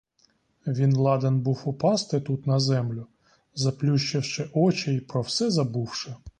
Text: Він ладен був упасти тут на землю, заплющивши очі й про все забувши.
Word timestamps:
Він 0.67 0.95
ладен 0.95 1.41
був 1.41 1.61
упасти 1.65 2.21
тут 2.21 2.47
на 2.47 2.59
землю, 2.59 3.07
заплющивши 3.55 4.49
очі 4.53 4.91
й 4.93 4.99
про 4.99 5.21
все 5.21 5.49
забувши. 5.51 6.15